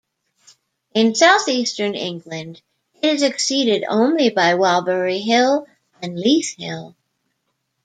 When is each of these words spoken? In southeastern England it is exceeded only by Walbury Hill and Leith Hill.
In 0.95 1.13
southeastern 1.13 1.93
England 1.93 2.63
it 3.03 3.07
is 3.13 3.21
exceeded 3.21 3.83
only 3.87 4.31
by 4.31 4.55
Walbury 4.55 5.21
Hill 5.23 5.67
and 6.01 6.17
Leith 6.19 6.55
Hill. 6.57 6.95